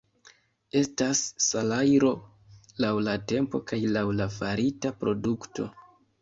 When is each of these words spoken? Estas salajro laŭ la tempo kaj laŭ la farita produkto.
Estas 0.79 1.19
salajro 1.47 2.09
laŭ 2.85 2.91
la 3.09 3.13
tempo 3.33 3.61
kaj 3.73 3.79
laŭ 3.99 4.05
la 4.23 4.29
farita 4.39 4.95
produkto. 5.05 5.69